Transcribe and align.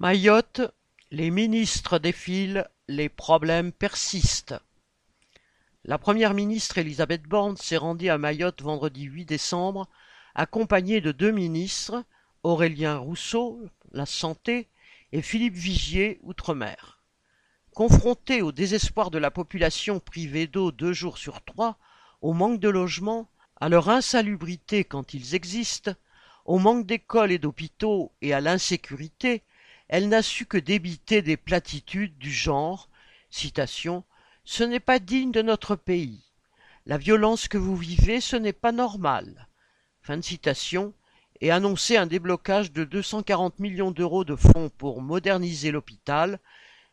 Mayotte, 0.00 0.62
les 1.10 1.30
ministres 1.30 1.98
défilent, 1.98 2.66
les 2.88 3.10
problèmes 3.10 3.70
persistent. 3.70 4.54
La 5.84 5.98
première 5.98 6.32
ministre 6.32 6.78
Elisabeth 6.78 7.24
Borne 7.24 7.58
s'est 7.58 7.76
rendue 7.76 8.08
à 8.08 8.16
Mayotte 8.16 8.62
vendredi 8.62 9.02
8 9.02 9.26
décembre, 9.26 9.90
accompagnée 10.34 11.02
de 11.02 11.12
deux 11.12 11.32
ministres, 11.32 12.02
Aurélien 12.44 12.96
Rousseau, 12.96 13.60
la 13.92 14.06
Santé, 14.06 14.68
et 15.12 15.20
Philippe 15.20 15.56
Vigier, 15.56 16.18
Outre-mer. 16.22 17.02
Confrontés 17.74 18.40
au 18.40 18.52
désespoir 18.52 19.10
de 19.10 19.18
la 19.18 19.30
population 19.30 20.00
privée 20.00 20.46
d'eau 20.46 20.72
deux 20.72 20.94
jours 20.94 21.18
sur 21.18 21.44
trois, 21.44 21.76
au 22.22 22.32
manque 22.32 22.58
de 22.58 22.70
logement, 22.70 23.28
à 23.60 23.68
leur 23.68 23.90
insalubrité 23.90 24.82
quand 24.82 25.12
ils 25.12 25.34
existent, 25.34 25.92
au 26.46 26.58
manque 26.58 26.86
d'écoles 26.86 27.32
et 27.32 27.38
d'hôpitaux 27.38 28.12
et 28.22 28.32
à 28.32 28.40
l'insécurité, 28.40 29.42
elle 29.92 30.08
n'a 30.08 30.22
su 30.22 30.46
que 30.46 30.56
débiter 30.56 31.20
des 31.20 31.36
platitudes 31.36 32.16
du 32.16 32.30
genre 32.30 32.88
Ce 34.44 34.62
n'est 34.62 34.78
pas 34.78 35.00
digne 35.00 35.32
de 35.32 35.42
notre 35.42 35.74
pays. 35.74 36.22
La 36.86 36.96
violence 36.96 37.48
que 37.48 37.58
vous 37.58 37.74
vivez, 37.76 38.20
ce 38.20 38.36
n'est 38.36 38.52
pas 38.52 38.70
normal. 38.70 39.48
Et 41.40 41.50
annoncer 41.50 41.96
un 41.96 42.06
déblocage 42.06 42.70
de 42.70 42.84
240 42.84 43.58
millions 43.58 43.90
d'euros 43.90 44.22
de 44.22 44.36
fonds 44.36 44.70
pour 44.78 45.02
moderniser 45.02 45.72
l'hôpital, 45.72 46.38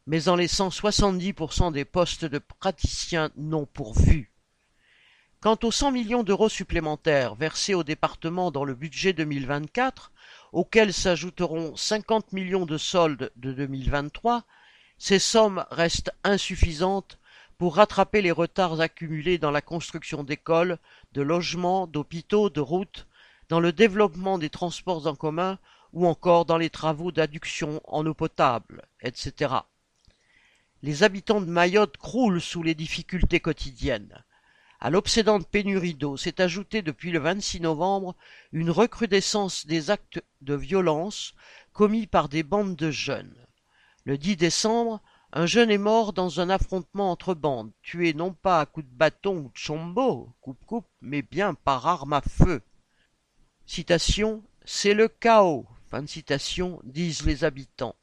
mais 0.08 0.28
en 0.28 0.36
laissant 0.36 0.70
70% 0.70 1.72
des 1.72 1.86
postes 1.86 2.26
de 2.26 2.40
praticiens 2.40 3.30
non 3.38 3.68
pourvus. 3.68 4.32
Quant 5.40 5.60
aux 5.62 5.72
100 5.72 5.92
millions 5.92 6.24
d'euros 6.24 6.50
supplémentaires 6.50 7.36
versés 7.36 7.76
au 7.76 7.84
département 7.84 8.50
dans 8.50 8.64
le 8.64 8.74
budget 8.74 9.14
2024, 9.14 10.12
auxquels 10.54 10.94
s'ajouteront 10.94 11.76
50 11.76 12.34
millions 12.34 12.66
de 12.66 12.78
soldes 12.78 13.32
de 13.36 13.52
2023, 13.52 14.44
ces 14.98 15.20
sommes 15.20 15.66
restent 15.72 16.12
insuffisantes 16.24 17.20
pour 17.58 17.76
rattraper 17.76 18.22
les 18.22 18.32
retards 18.32 18.82
accumulés 18.82 19.38
dans 19.38 19.52
la 19.52 19.62
construction 19.62 20.24
d'écoles, 20.24 20.78
de 21.14 21.22
logements, 21.22 21.88
d'hôpitaux, 21.88 22.50
de 22.50 22.62
routes, 22.62 23.08
dans 23.50 23.60
le 23.60 23.72
développement 23.72 24.38
des 24.38 24.50
transports 24.50 25.08
en 25.08 25.16
commun 25.16 25.58
ou 25.94 26.06
encore 26.06 26.46
dans 26.46 26.58
les 26.58 26.70
travaux 26.70 27.12
d'adduction 27.12 27.82
en 27.86 28.06
eau 28.06 28.14
potable, 28.14 28.84
etc. 29.02 29.56
Les 30.84 31.04
habitants 31.04 31.42
de 31.42 31.50
Mayotte 31.50 31.98
croulent 31.98 32.42
sous 32.42 32.62
les 32.62 32.76
difficultés 32.76 33.40
quotidiennes. 33.40 34.24
À 34.80 34.92
l'obsédante 34.92 35.48
pénurie 35.48 35.96
d'eau 35.96 36.18
s'est 36.18 36.40
ajoutée 36.40 36.84
depuis 36.84 37.10
le 37.12 37.20
26 37.20 37.62
novembre 37.62 38.16
une 38.52 38.70
recrudescence 38.70 39.66
des 39.66 39.90
actes 39.90 40.22
de 40.42 40.54
violence 40.54 41.34
commis 41.74 42.06
par 42.06 42.30
des 42.30 42.44
bandes 42.44 42.76
de 42.76 42.92
jeunes. 42.92 43.36
Le 44.06 44.20
10 44.20 44.38
décembre, 44.38 45.02
un 45.34 45.48
jeune 45.48 45.72
est 45.72 45.80
mort 45.80 46.14
dans 46.14 46.40
un 46.40 46.50
affrontement 46.50 47.12
entre 47.12 47.34
bandes, 47.34 47.72
tué 47.82 48.14
non 48.14 48.34
pas 48.34 48.62
à 48.62 48.66
coups 48.68 48.86
de 48.86 48.96
bâton 48.96 49.38
ou 49.38 49.50
de 49.50 49.58
chombo, 49.58 50.34
coupe-coupe, 50.42 50.88
mais 51.02 51.24
bien 51.24 51.56
par 51.56 51.88
arme 51.88 52.14
à 52.14 52.22
feu. 52.22 52.62
Citation 53.66 54.44
C'est 54.64 54.94
le 54.94 55.08
chaos, 55.08 55.66
fin 55.90 56.04
de 56.04 56.08
citation, 56.08 56.80
disent 56.84 57.26
les 57.26 57.44
habitants. 57.44 57.96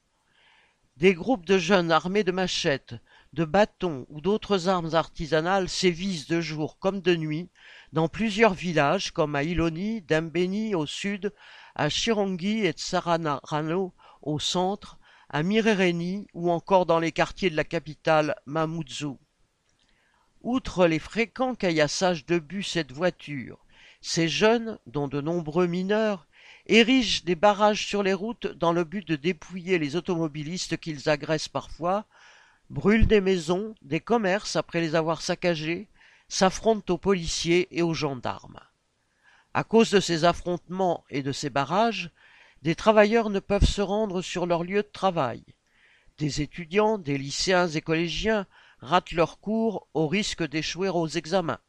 Des 0.97 1.15
groupes 1.15 1.47
de 1.47 1.57
jeunes 1.57 1.91
armés 1.91 2.25
de 2.25 2.33
machettes, 2.33 2.95
de 3.35 3.45
bâtons 3.45 4.07
ou 4.09 4.21
d'autres 4.21 4.69
armes 4.69 4.95
artisanales 4.95 5.69
sévissent 5.69 6.29
de 6.29 6.41
jour 6.41 6.79
comme 6.79 7.01
de 7.01 7.17
nuit 7.17 7.49
dans 7.93 8.09
plusieurs 8.09 8.55
villages 8.55 9.11
comme 9.11 9.35
à 9.35 9.43
Iloni, 9.43 10.03
Dembeni 10.03 10.75
au 10.77 10.87
sud, 10.87 11.33
à 11.75 11.89
Chirongi 11.89 12.65
et 12.65 12.73
Tsararano 12.73 13.93
au 14.23 14.39
centre, 14.39 14.99
à 15.29 15.43
Mirereni 15.43 16.29
ou 16.33 16.49
encore 16.49 16.87
dans 16.87 17.01
les 17.01 17.11
quartiers 17.11 17.51
de 17.51 17.57
la 17.57 17.65
capitale 17.65 18.37
Mamoudzou. 18.47 19.19
Outre 20.43 20.87
les 20.87 21.01
fréquents 21.01 21.57
caillassages 21.57 22.27
de 22.27 22.39
bus 22.39 22.77
et 22.77 22.85
de 22.85 22.95
voitures, 22.95 23.59
ces 24.01 24.29
jeunes, 24.29 24.79
dont 24.87 25.09
de 25.09 25.21
nombreux 25.21 25.67
mineurs, 25.67 26.29
érigent 26.67 27.25
des 27.25 27.35
barrages 27.35 27.87
sur 27.87 28.05
les 28.05 28.15
routes 28.15 28.47
dans 28.47 28.73
le 28.73 28.85
but 28.85 29.07
de 29.09 29.17
dépouiller 29.17 29.79
les 29.79 29.97
automobilistes 29.97 30.77
qu'ils 30.77 31.09
agressent 31.09 31.49
parfois, 31.49 32.07
brûlent 32.75 33.07
des 33.07 33.21
maisons, 33.21 33.73
des 33.83 34.01
commerces 34.01 34.57
après 34.57 34.81
les 34.81 34.97
avoir 34.97 35.23
saccagés, 35.23 35.87
s'affrontent 36.29 36.93
aux 36.93 36.99
policiers 36.99 37.69
et 37.71 37.83
aux 37.83 37.95
gendarmes. 37.95 38.59
À 39.55 39.63
cause 39.63 39.91
de 39.91 40.01
ces 40.01 40.25
affrontements 40.25 41.05
et 41.09 41.23
de 41.23 41.31
ces 41.31 41.51
barrages, 41.51 42.11
des 42.63 42.75
travailleurs 42.75 43.31
ne 43.31 43.39
peuvent 43.39 43.65
se 43.65 43.81
rendre 43.81 44.23
sur 44.23 44.45
leur 44.45 44.65
lieu 44.65 44.83
de 44.83 44.91
travail. 44.93 45.45
Des 46.19 46.43
étudiants, 46.43 46.99
des 46.99 47.17
lycéens 47.17 47.69
et 47.69 47.81
collégiens 47.81 48.45
ratent 48.81 49.13
leurs 49.13 49.39
cours 49.39 49.87
au 49.95 50.09
risque 50.09 50.43
d'échouer 50.43 50.89
aux 50.89 51.07
examens. 51.07 51.61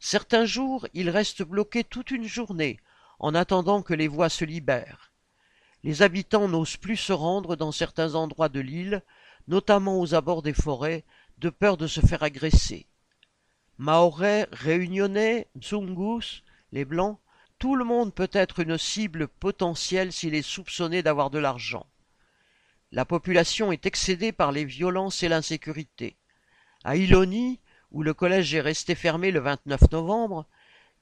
Certains 0.00 0.44
jours, 0.44 0.88
ils 0.92 1.08
restent 1.08 1.44
bloqués 1.44 1.84
toute 1.84 2.10
une 2.10 2.26
journée 2.26 2.80
en 3.20 3.32
attendant 3.32 3.80
que 3.80 3.94
les 3.94 4.08
voies 4.08 4.28
se 4.28 4.44
libèrent. 4.44 5.12
Les 5.84 6.02
habitants 6.02 6.48
n'osent 6.48 6.78
plus 6.78 6.96
se 6.96 7.12
rendre 7.12 7.54
dans 7.54 7.70
certains 7.70 8.16
endroits 8.16 8.48
de 8.48 8.58
l'île 8.58 9.02
notamment 9.48 10.00
aux 10.00 10.14
abords 10.14 10.42
des 10.42 10.54
forêts, 10.54 11.04
de 11.38 11.50
peur 11.50 11.76
de 11.76 11.86
se 11.86 12.00
faire 12.00 12.22
agresser. 12.22 12.86
Mahorais, 13.78 14.48
Réunionnais, 14.52 15.48
Mzungus, 15.54 16.42
les 16.72 16.84
Blancs, 16.84 17.18
tout 17.58 17.76
le 17.76 17.84
monde 17.84 18.14
peut 18.14 18.30
être 18.32 18.60
une 18.60 18.78
cible 18.78 19.28
potentielle 19.28 20.12
s'il 20.12 20.34
est 20.34 20.42
soupçonné 20.42 21.02
d'avoir 21.02 21.30
de 21.30 21.38
l'argent. 21.38 21.86
La 22.92 23.04
population 23.04 23.72
est 23.72 23.86
excédée 23.86 24.32
par 24.32 24.52
les 24.52 24.64
violences 24.64 25.22
et 25.22 25.28
l'insécurité. 25.28 26.16
À 26.84 26.96
Iloni, 26.96 27.60
où 27.90 28.02
le 28.02 28.14
collège 28.14 28.54
est 28.54 28.60
resté 28.60 28.94
fermé 28.94 29.30
le 29.30 29.40
29 29.40 29.90
novembre, 29.90 30.46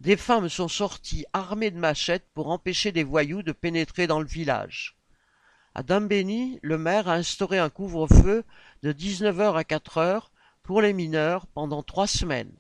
des 0.01 0.17
femmes 0.17 0.49
sont 0.49 0.69
sorties 0.69 1.25
armées 1.33 1.71
de 1.71 1.79
machettes 1.79 2.27
pour 2.35 2.49
empêcher 2.49 2.93
des 2.93 3.05
voyous 3.05 3.43
de 3.43 3.53
pénétrer 3.53 4.07
dans 4.07 4.21
le 4.21 4.27
village. 4.27 4.97
À 5.77 5.83
Dambéni, 5.83 6.61
le 6.63 6.79
maire 6.79 7.09
a 7.09 7.15
instauré 7.15 7.59
un 7.59 7.69
couvre-feu 7.69 8.45
de 8.85 8.93
19h 8.93 9.57
à 9.59 9.63
4h 9.63 10.29
pour 10.63 10.81
les 10.81 10.93
mineurs 10.93 11.49
pendant 11.49 11.83
trois 11.83 12.07
semaines. 12.07 12.55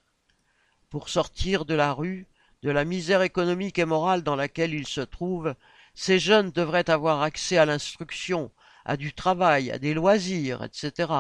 Pour 0.90 1.08
sortir 1.08 1.64
de 1.64 1.74
la 1.74 1.92
rue, 1.92 2.26
de 2.64 2.70
la 2.70 2.84
misère 2.84 3.22
économique 3.22 3.78
et 3.78 3.84
morale 3.84 4.24
dans 4.24 4.34
laquelle 4.34 4.74
ils 4.74 4.88
se 4.88 5.00
trouvent, 5.00 5.54
ces 5.94 6.18
jeunes 6.18 6.50
devraient 6.50 6.90
avoir 6.90 7.22
accès 7.22 7.56
à 7.56 7.66
l'instruction, 7.66 8.50
à 8.84 8.96
du 8.96 9.12
travail, 9.12 9.70
à 9.70 9.78
des 9.78 9.94
loisirs, 9.94 10.64
etc. 10.64 11.12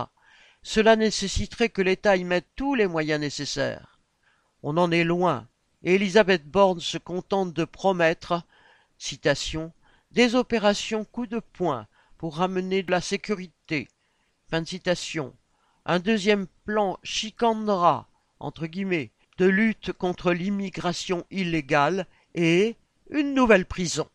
Cela 0.64 0.96
nécessiterait 0.96 1.68
que 1.68 1.82
l'État 1.82 2.16
y 2.16 2.24
mette 2.24 2.48
tous 2.56 2.74
les 2.74 2.88
moyens 2.88 3.20
nécessaires. 3.20 4.00
On 4.64 4.78
en 4.78 4.90
est 4.90 5.04
loin, 5.04 5.46
et 5.84 5.94
Elisabeth 5.94 6.44
Borne 6.44 6.80
se 6.80 6.98
contente 6.98 7.52
de 7.52 7.64
promettre 7.64 8.42
citation, 8.98 9.72
des 10.14 10.36
opérations 10.36 11.04
coup 11.04 11.26
de 11.26 11.40
poing 11.40 11.88
pour 12.18 12.36
ramener 12.36 12.84
de 12.84 12.92
la 12.92 13.00
sécurité. 13.00 13.88
Fin 14.48 14.62
de 14.62 14.68
citation. 14.68 15.34
Un 15.84 15.98
deuxième 15.98 16.46
plan 16.64 16.98
guillemets, 18.66 19.10
de 19.38 19.46
lutte 19.46 19.92
contre 19.92 20.32
l'immigration 20.32 21.26
illégale 21.32 22.06
et 22.36 22.76
une 23.10 23.34
nouvelle 23.34 23.66
prison. 23.66 24.08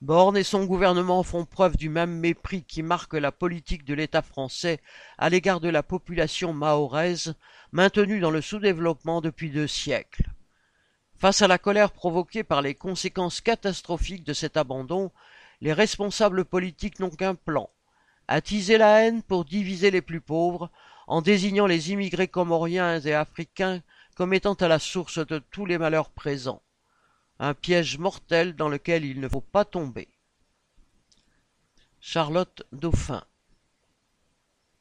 Borne 0.00 0.36
et 0.36 0.42
son 0.42 0.64
gouvernement 0.64 1.22
font 1.22 1.44
preuve 1.44 1.76
du 1.76 1.88
même 1.88 2.18
mépris 2.18 2.64
qui 2.64 2.82
marque 2.82 3.14
la 3.14 3.30
politique 3.30 3.84
de 3.84 3.94
l'État 3.94 4.22
français 4.22 4.80
à 5.16 5.28
l'égard 5.30 5.60
de 5.60 5.68
la 5.68 5.84
population 5.84 6.52
mahoraise, 6.52 7.34
maintenue 7.70 8.18
dans 8.18 8.32
le 8.32 8.40
sous-développement 8.40 9.20
depuis 9.20 9.50
deux 9.50 9.68
siècles. 9.68 10.28
Face 11.18 11.42
à 11.42 11.48
la 11.48 11.58
colère 11.58 11.90
provoquée 11.90 12.44
par 12.44 12.62
les 12.62 12.74
conséquences 12.74 13.40
catastrophiques 13.40 14.24
de 14.24 14.32
cet 14.32 14.56
abandon, 14.56 15.10
les 15.60 15.72
responsables 15.72 16.44
politiques 16.44 17.00
n'ont 17.00 17.10
qu'un 17.10 17.34
plan 17.34 17.70
attiser 18.28 18.76
la 18.76 19.00
haine 19.00 19.22
pour 19.22 19.46
diviser 19.46 19.90
les 19.90 20.02
plus 20.02 20.20
pauvres, 20.20 20.70
en 21.06 21.22
désignant 21.22 21.66
les 21.66 21.90
immigrés 21.90 22.28
comoriens 22.28 23.00
et 23.00 23.14
africains 23.14 23.82
comme 24.14 24.34
étant 24.34 24.54
à 24.54 24.68
la 24.68 24.78
source 24.78 25.26
de 25.26 25.38
tous 25.38 25.64
les 25.64 25.78
malheurs 25.78 26.10
présents. 26.10 26.62
Un 27.38 27.54
piège 27.54 27.98
mortel 27.98 28.54
dans 28.54 28.68
lequel 28.68 29.04
il 29.04 29.20
ne 29.20 29.28
faut 29.28 29.40
pas 29.40 29.64
tomber. 29.64 30.08
Charlotte 32.00 32.62
Dauphin 32.72 33.24